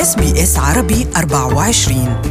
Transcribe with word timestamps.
SBS 0.00 0.58
عربي 0.58 1.06
24 1.16 2.22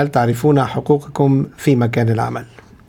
هل 0.00 0.08
تعرفون 0.08 0.64
حقوقكم 0.64 1.46
في 1.56 1.76
مكان 1.76 2.08
العمل؟ 2.08 2.44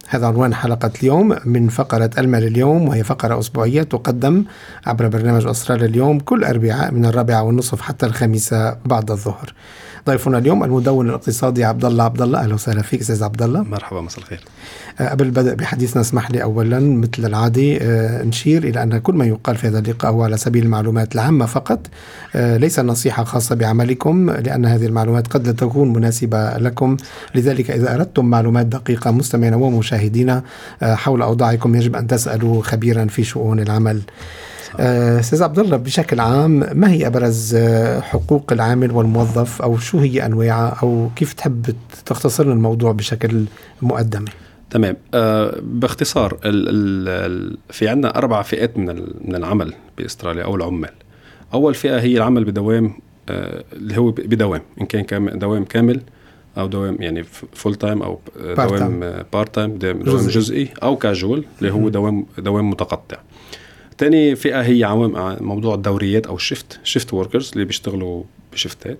هذا 0.09 0.27
عنوان 0.27 0.53
حلقة 0.53 0.91
اليوم 0.99 1.35
من 1.45 1.69
فقرة 1.69 2.09
المال 2.17 2.43
اليوم 2.43 2.87
وهي 2.87 3.03
فقرة 3.03 3.39
أسبوعية 3.39 3.83
تقدم 3.83 4.43
عبر 4.85 5.07
برنامج 5.07 5.47
أستراليا 5.47 5.85
اليوم 5.85 6.19
كل 6.19 6.43
أربعاء 6.43 6.91
من 6.91 7.05
الرابعة 7.05 7.43
والنصف 7.43 7.81
حتى 7.81 8.05
الخامسة 8.05 8.77
بعد 8.85 9.11
الظهر. 9.11 9.53
ضيفنا 10.07 10.37
اليوم 10.37 10.63
المدون 10.63 11.09
الاقتصادي 11.09 11.63
عبد 11.63 11.85
الله 11.85 12.03
عبد 12.03 12.21
الله 12.21 12.39
أهلا 12.39 12.53
وسهلا 12.53 12.81
فيك 12.81 13.01
أستاذ 13.01 13.23
عبد 13.23 13.41
الله 13.41 13.61
مرحبا 13.61 14.01
مساء 14.01 14.19
الخير. 14.19 14.39
آه، 14.99 15.09
قبل 15.09 15.25
البدء 15.25 15.53
بحديثنا 15.53 16.01
اسمح 16.01 16.31
لي 16.31 16.43
اولا 16.43 16.79
مثل 16.79 17.25
العادة 17.25 17.77
آه، 17.81 18.23
نشير 18.23 18.63
إلى 18.63 18.83
أن 18.83 18.97
كل 18.97 19.13
ما 19.13 19.25
يقال 19.25 19.55
في 19.57 19.67
هذا 19.67 19.79
اللقاء 19.79 20.11
هو 20.11 20.23
على 20.23 20.37
سبيل 20.37 20.63
المعلومات 20.63 21.15
العامة 21.15 21.45
فقط. 21.45 21.79
آه، 22.35 22.57
ليس 22.57 22.79
نصيحة 22.79 23.23
خاصة 23.23 23.55
بعملكم 23.55 24.29
لأن 24.29 24.65
هذه 24.65 24.85
المعلومات 24.85 25.27
قد 25.27 25.47
لا 25.47 25.53
تكون 25.53 25.93
مناسبة 25.93 26.57
لكم. 26.57 26.97
لذلك 27.35 27.71
إذا 27.71 27.95
أردتم 27.95 28.25
معلومات 28.25 28.65
دقيقة 28.65 29.11
مستمعينا 29.11 29.55
ومشاهدينا 29.55 29.96
حول 30.81 31.21
أوضاعكم 31.21 31.75
يجب 31.75 31.95
أن 31.95 32.07
تسألوا 32.07 32.63
خبيرا 32.63 33.05
في 33.05 33.23
شؤون 33.23 33.59
العمل. 33.59 34.01
آه، 34.79 35.19
أستاذ 35.19 35.43
عبد 35.43 35.59
الله 35.59 35.77
بشكل 35.77 36.19
عام 36.19 36.63
ما 36.73 36.91
هي 36.91 37.07
أبرز 37.07 37.55
آه، 37.55 37.99
حقوق 37.99 38.53
العامل 38.53 38.91
والموظف؟ 38.91 39.61
أو 39.61 39.77
شو 39.77 39.99
هي 39.99 40.25
أنواعها؟ 40.25 40.77
أو 40.83 41.09
كيف 41.15 41.33
تحب 41.33 41.65
تختصر 42.05 42.43
الموضوع 42.43 42.91
بشكل 42.91 43.45
مقدمه 43.81 44.27
تمام. 44.69 44.97
باختصار 45.61 46.37
ال 46.45 46.67
ال 47.09 47.57
في 47.69 47.87
عندنا 47.87 48.17
أربع 48.17 48.41
فئات 48.41 48.77
من 48.77 48.95
من 49.25 49.35
العمل 49.35 49.73
بإستراليا 49.97 50.43
أو 50.43 50.55
العمال. 50.55 50.93
أول 51.53 51.75
فئة 51.75 51.99
هي 51.99 52.17
العمل 52.17 52.43
بدوام 52.43 52.93
اللي 53.29 53.97
هو 53.97 54.11
بدوام 54.11 54.61
إن 54.81 54.85
كان 54.85 55.39
دوام 55.39 55.65
كامل. 55.65 56.01
أو 56.57 56.67
دوام 56.67 56.97
يعني 56.99 57.23
full 57.53 57.75
time 57.75 58.01
أو 58.03 58.19
دوام 58.39 59.23
part 59.33 59.55
time 59.55 59.77
دوام 59.77 60.27
جزئي. 60.27 60.69
أو 60.83 60.95
كاجوال 60.95 61.43
اللي 61.59 61.73
هو 61.73 61.89
دوام 61.89 62.25
دوام 62.37 62.69
متقطع. 62.69 63.17
تاني 63.97 64.35
فئة 64.35 64.61
هي 64.61 64.83
عمال 64.83 65.37
موضوع 65.43 65.75
الدوريات 65.75 66.27
أو 66.27 66.35
ال 66.35 66.42
shift 66.42 66.79
shift 66.83 67.13
workers 67.13 67.51
اللي 67.53 67.65
بيشتغلوا 67.65 68.23
بشفتات. 68.53 68.97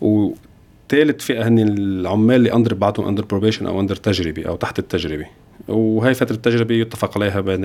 وثالث 0.00 1.22
فئة 1.24 1.48
هن 1.48 1.58
العمال 1.58 2.36
اللي 2.36 2.52
under 2.52 2.74
بعضهم 2.74 3.08
under 3.08 3.24
probation 3.24 3.66
أو 3.66 3.80
under 3.80 3.96
تجربة 3.96 4.44
أو 4.44 4.56
تحت 4.56 4.78
التجربة. 4.78 5.26
وهي 5.68 6.14
فترة 6.14 6.36
التجربة 6.36 6.74
يتفق 6.74 7.18
عليها 7.18 7.40
بين 7.40 7.60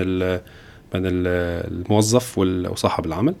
بين 0.92 1.02
الموظف 1.06 2.38
وصاحب 2.38 3.06
العمل. 3.06 3.34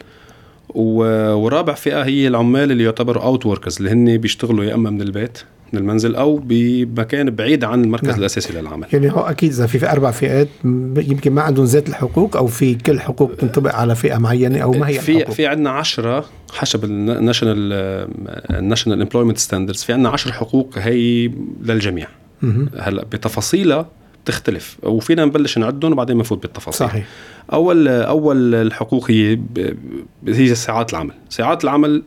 ورابع 0.68 1.74
فئة 1.74 2.02
هي 2.02 2.28
العمال 2.28 2.72
اللي 2.72 2.84
يعتبروا 2.84 3.22
out 3.22 3.46
workers 3.46 3.76
اللي 3.76 3.90
هن 3.90 4.16
بيشتغلوا 4.16 4.64
يا 4.64 4.74
إما 4.74 4.90
من 4.90 5.02
البيت 5.02 5.38
من 5.72 5.78
المنزل 5.78 6.16
أو 6.16 6.40
بمكان 6.44 7.30
بعيد 7.30 7.64
عن 7.64 7.84
المركز 7.84 8.08
نعم. 8.08 8.18
الأساسي 8.18 8.52
للعمل 8.52 8.86
يعني 8.92 9.12
هو 9.12 9.20
أكيد 9.20 9.50
إذا 9.50 9.66
في, 9.66 9.78
في 9.78 9.90
أربع 9.90 10.10
فئات 10.10 10.48
يمكن 10.96 11.32
ما 11.32 11.42
عندهم 11.42 11.64
ذات 11.64 11.88
الحقوق 11.88 12.36
أو 12.36 12.46
في 12.46 12.74
كل 12.74 13.00
حقوق 13.00 13.34
تنطبق 13.34 13.74
على 13.74 13.94
فئة 13.94 14.18
معينة 14.18 14.58
أو 14.58 14.72
ما 14.72 14.88
هي 14.88 14.98
في 14.98 15.16
الحقوق؟ 15.16 15.34
في 15.34 15.46
عندنا 15.46 15.70
10 15.70 16.24
حسب 16.52 16.84
ال 16.84 16.94
National 16.94 17.72
ال 18.50 18.56
National 18.56 19.02
Employment 19.02 19.38
Standards 19.38 19.82
في 19.82 19.92
عندنا 19.92 20.08
10 20.08 20.32
حقوق 20.32 20.78
هي 20.78 21.30
للجميع 21.62 22.08
هلأ 22.78 23.04
بتفاصيلها 23.04 23.88
تختلف 24.26 24.76
وفينا 24.82 25.24
نبلش 25.24 25.58
نعدهم 25.58 25.92
وبعدين 25.92 26.18
نفوت 26.18 26.42
بالتفاصيل. 26.42 26.88
صحيح. 26.88 27.06
أول 27.52 27.88
أول 27.88 28.54
الحقوق 28.54 29.10
هي 29.10 29.38
هي 30.28 30.54
ساعات 30.54 30.90
العمل. 30.90 31.14
ساعات 31.28 31.64
العمل 31.64 32.02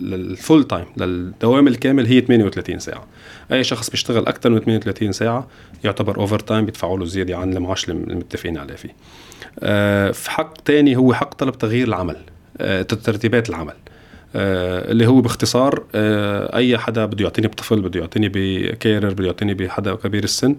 لل 0.00 0.21
full 0.21 0.64
time 0.64 0.84
للدوام 0.96 1.68
الكامل 1.68 2.06
هي 2.06 2.20
38 2.20 2.78
ساعة. 2.78 3.06
أي 3.52 3.64
شخص 3.64 3.90
بيشتغل 3.90 4.26
أكثر 4.26 4.50
من 4.50 4.60
38 4.60 5.12
ساعة 5.12 5.48
يعتبر 5.84 6.16
overtime 6.16 6.64
بيدفعوا 6.64 6.98
له 6.98 7.04
زيادة 7.04 7.36
عن 7.36 7.52
المعاش 7.52 7.88
المتفقين 7.88 8.58
عليه 8.58 8.74
فيه. 8.74 8.94
آه، 9.60 10.10
في 10.10 10.30
حق 10.30 10.54
ثاني 10.66 10.96
هو 10.96 11.14
حق 11.14 11.34
طلب 11.34 11.58
تغيير 11.58 11.88
العمل 11.88 12.16
آه، 12.58 12.82
ترتيبات 12.82 13.50
العمل. 13.50 13.74
اللي 14.34 15.06
هو 15.06 15.20
باختصار 15.20 15.82
آه 15.94 16.56
أي 16.56 16.78
حدا 16.78 17.04
بده 17.04 17.24
يعطيني 17.24 17.48
بطفل 17.48 17.80
بده 17.80 18.00
يعطيني 18.00 18.30
بكيرر 18.34 19.12
بده 19.12 19.26
يعطيني 19.26 19.54
بحدا 19.54 19.94
كبير 19.94 20.24
السن 20.24 20.56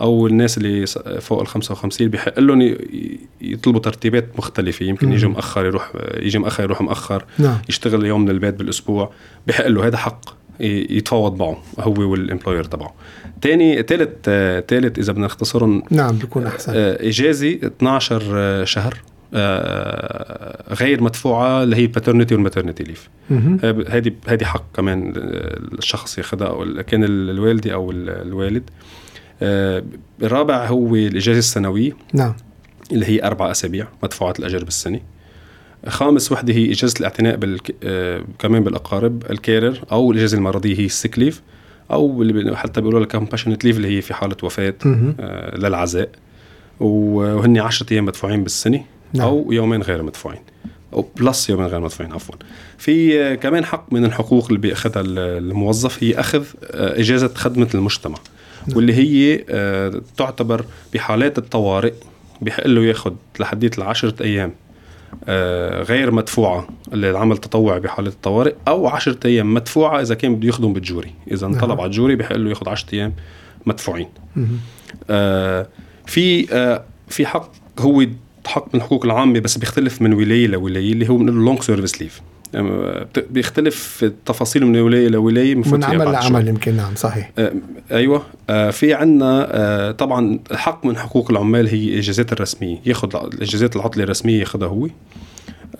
أو 0.00 0.26
الناس 0.26 0.58
اللي 0.58 0.86
فوق 1.20 1.40
ال 1.40 1.46
55 1.46 2.08
بحق 2.08 2.38
لهم 2.40 2.76
يطلبوا 3.40 3.80
ترتيبات 3.80 4.28
مختلفة. 4.38 4.86
يمكن 4.86 5.12
يجي 5.12 5.26
مؤخر 5.26 5.66
يروح 5.66 5.92
يجي 6.16 6.38
مؤخر 6.38 6.62
يروح 6.62 6.80
مؤخر 6.80 7.24
نعم. 7.38 7.58
يشتغل 7.68 8.06
يوم 8.06 8.20
من 8.22 8.30
البيت 8.30 8.54
بالأسبوع. 8.54 9.12
بحق 9.46 9.66
له 9.66 9.86
هذا 9.86 9.96
حق 9.96 10.20
يتفاوض 10.60 11.38
معه 11.38 11.62
هو 11.78 12.10
والامبلوير 12.10 12.64
تبعه. 12.64 12.94
تاني 13.42 13.82
ثالث 13.82 14.10
ثالث 14.68 14.98
إذا 14.98 15.12
بدنا 15.12 15.26
نختصرهم 15.26 15.82
نعم 15.90 16.18
بيكون 16.18 16.46
أحسن. 16.46 16.72
آه، 16.76 17.08
إجازة 17.08 17.58
12 17.62 18.64
شهر 18.64 18.94
آه، 18.94 19.17
غير 20.72 21.02
مدفوعة 21.02 21.62
اللي 21.62 21.76
هي 21.76 21.86
paternity 21.86 22.34
وال 22.34 22.43
maternity 22.43 22.84
leave 22.84 23.08
هذه 23.88 24.12
هذه 24.26 24.44
حق 24.44 24.64
كمان 24.76 25.12
الشخص 25.78 26.18
ياخذها 26.18 26.46
أو 26.46 26.82
كان 26.82 27.04
الوالده 27.04 27.72
أو 27.74 27.90
الوالد. 27.90 28.70
آه، 29.42 29.84
الرابع 30.22 30.66
هو 30.66 30.94
الإجازة 30.94 31.38
السنوية. 31.38 31.92
نعم. 32.12 32.34
اللي 32.92 33.06
هي 33.06 33.22
أربع 33.24 33.50
أسابيع 33.50 33.88
مدفوعة 34.02 34.34
الأجر 34.38 34.64
بالسنة. 34.64 35.00
خامس 35.86 36.32
وحدة 36.32 36.52
هي 36.54 36.72
إجازة 36.72 36.94
الاعتناء 37.00 37.36
بالك... 37.36 37.74
آه 37.84 38.22
كمان 38.38 38.64
بالأقارب 38.64 39.22
ال 39.30 39.38
carer 39.38 39.80
أو 39.92 40.12
الإجازة 40.12 40.38
المرضية 40.38 40.78
هي 40.78 40.84
ال 40.84 40.91
sick 40.91 41.18
leave 41.18 41.42
أو 41.90 42.22
اللي 42.22 42.56
حتى 42.56 42.80
بيقولوا 42.80 43.00
لها 43.00 43.08
compassionate 43.08 43.64
leave 43.64 43.76
اللي 43.76 43.96
هي 43.96 44.00
في 44.00 44.14
حالة 44.14 44.36
وفاة 44.42 44.74
آه 44.86 45.56
للعزاء. 45.56 46.08
وهن 46.80 47.58
10 47.58 47.92
أيام 47.92 48.04
مدفوعين 48.04 48.42
بالسنة. 48.42 48.84
نعم. 49.12 49.26
أو 49.26 49.52
يومين 49.52 49.82
غير 49.82 50.02
مدفوعين. 50.02 50.40
أو 50.92 51.08
بلس 51.16 51.50
يومين 51.50 51.66
غير 51.66 51.80
مدفوعين 51.80 52.12
عفوا. 52.12 52.34
في 52.78 53.20
آه 53.20 53.34
كمان 53.34 53.64
حق 53.64 53.92
من 53.92 54.04
الحقوق 54.04 54.46
اللي 54.46 54.58
بيأخذها 54.58 55.02
الموظف 55.06 56.02
هي 56.04 56.20
أخذ 56.20 56.44
آه 56.64 57.00
إجازة 57.00 57.30
خدمة 57.34 57.68
المجتمع. 57.74 58.18
واللي 58.76 58.94
هي 58.94 59.44
آه، 59.48 60.02
تعتبر 60.16 60.64
بحالات 60.94 61.38
الطوارئ 61.38 61.92
بحق 62.42 62.66
له 62.66 62.84
ياخذ 62.84 63.12
لحديت 63.40 63.78
العشرة 63.78 64.22
أيام 64.22 64.52
غير 65.84 66.10
مدفوعة 66.10 66.68
للعمل 66.92 67.32
التطوعي 67.32 67.80
بحالة 67.80 68.08
الطوارئ 68.08 68.54
أو 68.68 68.88
عشرة 68.88 69.18
أيام 69.24 69.54
مدفوعة 69.54 70.00
إذا 70.00 70.14
كان 70.14 70.36
بده 70.36 70.48
يخدم 70.48 70.72
بالجوري. 70.72 71.14
إذا 71.30 71.46
نعم. 71.46 71.54
انطلب 71.54 71.80
على 71.80 71.86
الجوري 71.86 72.16
بحق 72.16 72.36
له 72.36 72.50
ياخذ 72.50 72.68
عشرة 72.68 72.94
أيام 72.94 73.12
مدفوعين. 73.66 74.08
آه 75.10 75.66
في 76.06 76.54
آه 76.54 76.84
في 77.08 77.26
حق 77.26 77.50
هو 77.78 78.06
حق 78.48 78.66
من 78.74 78.80
الحقوق 78.80 79.04
العامة 79.04 79.40
بس 79.40 79.58
بيختلف 79.58 80.02
من 80.02 80.12
ولاية 80.12 80.46
لولاية 80.46 80.92
اللي 80.92 81.08
هو 81.08 81.16
بنقول 81.16 81.44
long 81.44 81.62
service 81.62 82.02
leave 82.02 82.20
بيختلف 83.30 84.00
التفاصيل 84.02 84.66
من 84.66 84.80
ولاية 84.80 85.08
لولاية 85.08 85.54
من 85.54 85.84
عمل 85.84 86.12
لعمل 86.12 86.48
يمكن 86.48 86.74
نعم 86.74 86.94
صحيح. 86.94 87.30
آه 87.38 87.52
أيوه. 87.92 88.22
آه 88.50 88.70
في 88.70 88.94
عندنا 88.94 89.48
آه 89.50 89.90
طبعا 89.90 90.38
حق 90.52 90.86
من 90.86 90.96
حقوق 90.96 91.30
العمال 91.30 91.68
هي 91.68 91.88
الاجازات 91.88 92.32
الرسمية 92.32 92.80
ياخذ 92.86 93.16
الإجازات 93.34 93.76
العطلة 93.76 94.04
الرسمية 94.04 94.40
ياخذها 94.40 94.68
هو. 94.68 94.88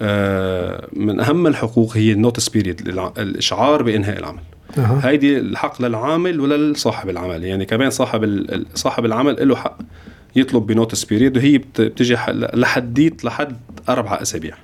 آه 0.00 0.88
من 0.92 1.20
أهم 1.20 1.46
الحقوق 1.46 1.96
هي 1.96 2.12
ال 2.12 2.17
notice 2.17 2.48
period 2.48 2.88
الإشعار 3.18 3.82
بإنهاء 3.82 4.18
العمل. 4.18 4.42
أه. 4.78 5.00
هيدي 5.02 5.38
الحق 5.38 5.82
للعامل 5.82 6.40
ولصاحب 6.40 7.08
العمل. 7.10 7.44
يعني 7.44 7.64
كمان 7.64 7.90
صاحب 7.90 8.46
صاحب 8.74 9.04
العمل 9.04 9.48
له 9.48 9.56
حق. 9.56 9.78
يطلب 10.36 10.66
ب 10.66 10.72
notice 10.72 11.04
period 11.04 11.36
وهي 11.36 11.58
بتجي 11.58 12.16
لحديت 12.32 13.24
لحد 13.24 13.56
أربع 13.88 14.22
أسابيع 14.22 14.56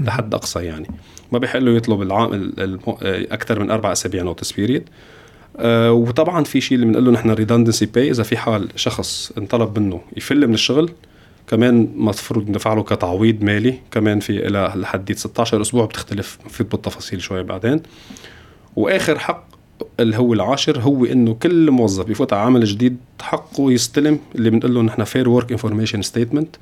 لحد 0.00 0.34
أقصى 0.34 0.64
يعني. 0.64 0.86
ما 1.32 1.38
بيحق 1.38 1.58
له 1.58 1.70
يطلب 1.70 2.02
العام 2.02 2.52
أكثر 3.32 3.60
من 3.60 3.70
أربع 3.70 3.92
أسابيع 3.92 4.22
notice 4.22 4.52
period 4.52 4.88
أه 5.56 5.92
وطبعا 5.92 6.44
في 6.44 6.60
شيء 6.60 6.74
اللي 6.74 6.86
بنقول 6.86 7.04
له 7.04 7.10
نحن 7.10 7.30
redundancy 7.30 7.86
pay 7.86 8.10
إذا 8.10 8.22
في 8.22 8.36
حال 8.36 8.68
شخص 8.76 9.32
انطلب 9.38 9.78
منه 9.78 10.00
يفل 10.16 10.46
من 10.46 10.54
الشغل 10.54 10.90
كمان 11.48 11.88
مفروض 11.96 12.48
ندفع 12.48 12.74
له 12.74 12.82
كتعويض 12.82 13.44
مالي 13.44 13.74
كمان 13.90 14.20
في 14.20 14.46
إلى 14.46 14.72
لحد 14.76 15.12
16 15.12 15.60
أسبوع 15.60 15.84
بتختلف 15.84 16.38
في 16.48 16.64
بالتفاصيل 16.64 17.22
شوي 17.22 17.42
بعدين. 17.42 17.82
وآخر 18.76 19.18
حق 19.18 19.44
اللي 20.00 20.16
هو 20.16 20.32
العاشر 20.32 20.80
هو 20.80 21.04
إنه 21.04 21.34
كل 21.34 21.70
موظف 21.70 22.04
بفوت 22.06 22.32
على 22.32 22.42
عمل 22.42 22.64
جديد 22.64 22.96
حقه 23.20 23.72
يستلم 23.72 24.18
اللي 24.34 24.50
بنقول 24.50 24.74
له 24.74 24.82
نحن 24.82 25.04
Fair 25.04 25.28
Work 25.28 25.50
Information 25.52 26.02
Statement 26.02 26.56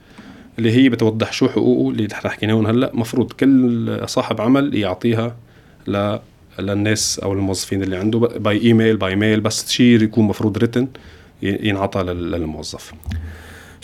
اللي 0.58 0.70
هي 0.72 0.88
بتوضح 0.88 1.32
شو 1.32 1.48
حقوقه 1.48 1.90
اللي 1.90 2.06
نحن 2.06 2.28
حكيناهم 2.28 2.66
هلأ. 2.66 2.90
مفروض 2.94 3.32
كل 3.32 4.00
صاحب 4.06 4.40
عمل 4.40 4.74
يعطيها 4.74 5.36
ل 5.88 6.18
للناس 6.58 7.18
أو 7.18 7.32
الموظفين 7.32 7.82
اللي 7.82 7.96
عنده 7.96 8.18
by 8.18 8.62
email 8.62 8.96
by 8.96 9.16
mail 9.16 9.40
بس 9.40 9.70
شيء 9.70 10.02
يكون 10.02 10.24
مفروض 10.24 10.58
written 10.58 10.88
ينعطى 11.42 12.02
للموظف. 12.02 12.92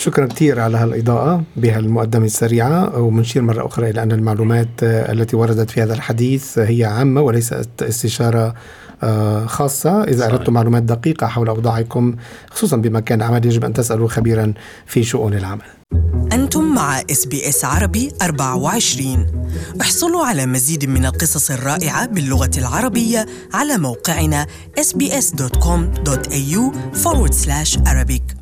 شكرا 0.03 0.27
كثير 0.27 0.61
على 0.61 0.77
هالإضاءة 0.77 1.43
بهالمقدمة 1.57 2.25
السريعة 2.25 2.99
ومنشير 2.99 3.43
مرة 3.43 3.67
أخرى 3.67 3.91
إلى 3.91 4.03
أن 4.03 4.13
المعلومات 4.13 4.69
التي 4.83 5.37
وردت 5.37 5.71
في 5.71 5.83
هذا 5.83 5.95
الحديث 5.95 6.59
هي 6.59 6.85
عامة 6.85 7.21
وليست 7.21 7.83
استشارة 7.83 8.55
آه، 9.03 9.47
خاصة. 9.47 10.03
إذا 10.05 10.21
صحيح. 10.21 10.35
أردتم 10.35 10.53
معلومات 10.53 10.83
دقيقة 10.83 11.27
حول 11.27 11.49
أوضاعكم 11.49 12.17
خصوصا 12.51 12.77
بمكان 12.77 13.23
العمل 13.23 13.47
يجب 13.47 13.65
أن 13.65 13.73
تسألوا 13.73 14.09
خبيرا 14.09 14.53
في 14.87 15.05
شؤون 15.05 15.35
العمل. 15.35 15.67
أنتم 16.33 16.75
مع 16.75 17.01
SBS 17.01 17.65
عربي 17.65 18.13
24 18.23 19.27
احصلوا 19.81 20.25
على 20.25 20.47
مزيد 20.47 20.85
من 20.85 21.07
القصص 21.07 21.51
الرائعة 21.51 22.07
باللغة 22.07 22.51
العربية 22.59 23.27
على 23.55 23.79
موقعنا 23.79 24.47
sbs.com.au 24.81 26.73
forward 27.03 27.35
slash 27.35 27.77
Arabic. 27.77 28.42